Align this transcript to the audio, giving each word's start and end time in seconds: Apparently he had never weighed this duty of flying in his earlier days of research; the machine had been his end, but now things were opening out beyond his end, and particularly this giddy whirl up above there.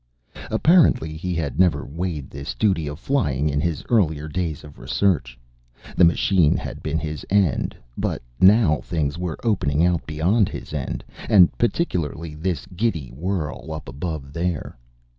Apparently 0.49 1.15
he 1.15 1.35
had 1.35 1.59
never 1.59 1.85
weighed 1.85 2.31
this 2.31 2.55
duty 2.55 2.87
of 2.87 2.97
flying 2.97 3.47
in 3.49 3.61
his 3.61 3.83
earlier 3.87 4.27
days 4.27 4.63
of 4.63 4.79
research; 4.79 5.37
the 5.95 6.03
machine 6.03 6.57
had 6.57 6.81
been 6.81 6.97
his 6.97 7.23
end, 7.29 7.75
but 7.95 8.19
now 8.39 8.79
things 8.81 9.19
were 9.19 9.37
opening 9.43 9.85
out 9.85 10.03
beyond 10.07 10.49
his 10.49 10.73
end, 10.73 11.03
and 11.29 11.55
particularly 11.59 12.33
this 12.33 12.65
giddy 12.75 13.09
whirl 13.11 13.71
up 13.71 13.87
above 13.87 14.33
there. 14.33 14.75